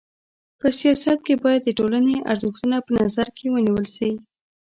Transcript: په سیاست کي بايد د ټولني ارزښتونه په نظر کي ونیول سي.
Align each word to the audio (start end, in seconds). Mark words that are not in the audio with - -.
په 0.59 0.67
سیاست 0.79 1.17
کي 1.25 1.33
بايد 1.43 1.61
د 1.65 1.69
ټولني 1.79 2.15
ارزښتونه 2.31 2.77
په 2.85 2.91
نظر 3.01 3.27
کي 3.37 3.45
ونیول 3.53 3.85
سي. 3.95 4.11